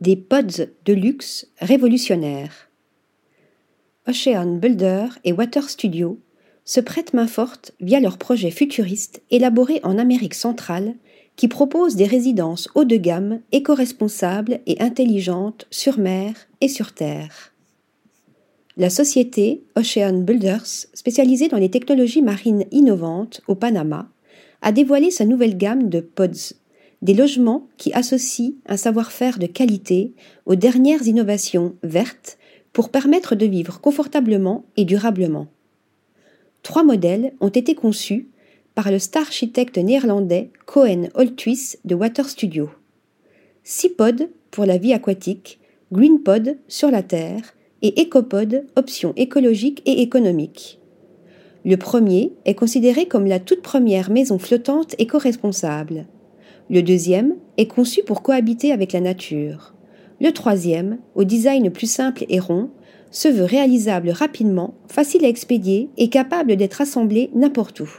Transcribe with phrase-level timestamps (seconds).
[0.00, 2.70] Des pods de luxe révolutionnaires.
[4.08, 6.18] Ocean Builder et Water Studio
[6.64, 10.94] se prêtent main forte via leur projet futuriste élaboré en Amérique centrale
[11.36, 16.32] qui propose des résidences haut de gamme, éco-responsables et intelligentes sur mer
[16.62, 17.52] et sur terre.
[18.78, 24.08] La société Ocean Builders, spécialisée dans les technologies marines innovantes au Panama,
[24.62, 26.54] a dévoilé sa nouvelle gamme de pods,
[27.02, 30.12] des logements qui associent un savoir-faire de qualité
[30.46, 32.38] aux dernières innovations vertes
[32.72, 35.48] pour permettre de vivre confortablement et durablement.
[36.62, 38.28] Trois modèles ont été conçus
[38.74, 42.70] par le star architecte néerlandais Cohen Holthuis de Water Studio.
[43.64, 45.58] Seapod pour la vie aquatique,
[45.92, 50.78] Greenpod sur la terre et Ecopod option écologique et économique.
[51.64, 56.06] Le premier est considéré comme la toute première maison flottante éco-responsable.
[56.70, 59.74] Le deuxième est conçu pour cohabiter avec la nature.
[60.20, 62.70] Le troisième, au design plus simple et rond,
[63.10, 67.90] se veut réalisable rapidement, facile à expédier et capable d'être assemblé n'importe où.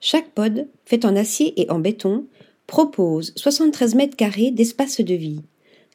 [0.00, 2.24] Chaque pod, fait en acier et en béton,
[2.66, 5.42] propose 73 mètres carrés d'espace de vie.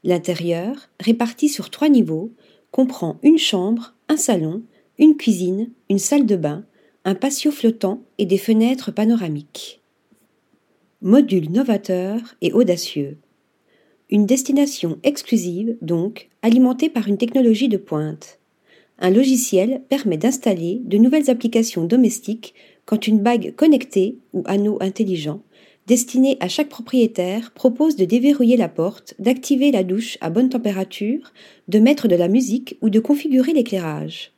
[0.04, 2.32] L'intérieur, réparti sur trois niveaux,
[2.70, 4.62] comprend une chambre, un salon,
[5.00, 6.64] une cuisine, une salle de bain,
[7.06, 9.81] un patio flottant et des fenêtres panoramiques.
[11.04, 13.18] Module novateur et audacieux.
[14.10, 18.40] Une destination exclusive, donc, alimentée par une technologie de pointe.
[19.00, 22.54] Un logiciel permet d'installer de nouvelles applications domestiques
[22.86, 25.42] quand une bague connectée ou anneau intelligent
[25.88, 31.34] destiné à chaque propriétaire propose de déverrouiller la porte, d'activer la douche à bonne température,
[31.68, 34.32] de mettre de la musique ou de configurer l'éclairage.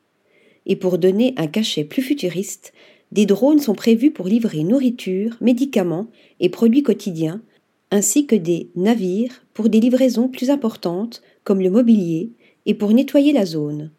[0.66, 2.74] Et pour donner un cachet plus futuriste,
[3.14, 6.08] des drones sont prévus pour livrer nourriture, médicaments
[6.40, 7.44] et produits quotidiens,
[7.92, 12.32] ainsi que des navires pour des livraisons plus importantes comme le mobilier
[12.66, 13.92] et pour nettoyer la zone.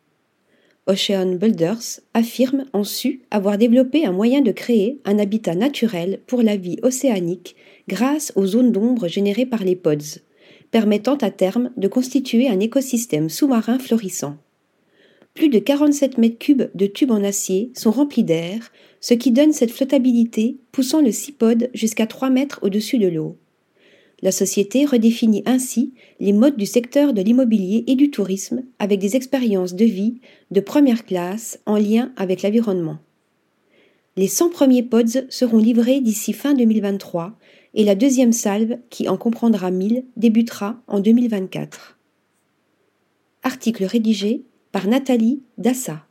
[0.89, 6.43] Ocean Builders affirme en su avoir développé un moyen de créer un habitat naturel pour
[6.43, 7.55] la vie océanique
[7.87, 10.19] grâce aux zones d'ombre générées par les pods,
[10.73, 14.39] permettant à terme de constituer un écosystème sous-marin florissant.
[15.35, 19.53] Plus de 47 mètres cubes de tubes en acier sont remplis d'air, ce qui donne
[19.53, 23.37] cette flottabilité poussant le pod jusqu'à 3 mètres au-dessus de l'eau.
[24.23, 29.17] La société redéfinit ainsi les modes du secteur de l'immobilier et du tourisme avec des
[29.17, 30.21] expériences de vie
[30.53, 32.99] de première classe en lien avec l'environnement.
[34.17, 37.37] Les 100 premiers pods seront livrés d'ici fin 2023
[37.75, 41.99] et la deuxième salve, qui en comprendra 1000, débutera en 2024.
[43.43, 44.45] Article rédigé
[44.75, 46.05] par Nathalie Dassa.